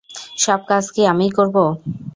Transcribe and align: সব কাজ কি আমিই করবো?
সব 0.43 0.59
কাজ 0.69 0.83
কি 0.93 1.01
আমিই 1.11 1.31
করবো? 1.37 1.63